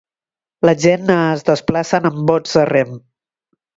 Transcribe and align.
La 0.69 0.73
gent 0.85 1.11
es 1.15 1.45
desplacen 1.49 2.11
amb 2.13 2.21
bots 2.31 2.59
a 2.63 2.67
rem. 2.75 2.97